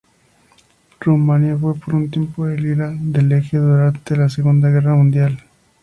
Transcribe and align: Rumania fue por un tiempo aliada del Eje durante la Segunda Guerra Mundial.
Rumania 0.99 1.55
fue 1.59 1.75
por 1.75 1.93
un 1.93 2.09
tiempo 2.09 2.45
aliada 2.45 2.91
del 2.99 3.33
Eje 3.33 3.57
durante 3.57 4.17
la 4.17 4.29
Segunda 4.29 4.71
Guerra 4.71 4.95
Mundial. 4.95 5.43